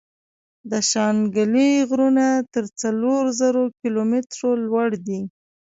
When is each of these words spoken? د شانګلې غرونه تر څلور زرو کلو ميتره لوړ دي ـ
د 0.71 0.73
شانګلې 0.91 1.71
غرونه 1.89 2.25
تر 2.53 2.65
څلور 2.81 3.21
زرو 3.39 3.63
کلو 3.79 4.01
ميتره 4.11 4.49
لوړ 4.67 4.89
دي 5.05 5.19
ـ 5.25 5.29